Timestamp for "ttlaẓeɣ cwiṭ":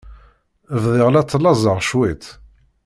1.23-2.25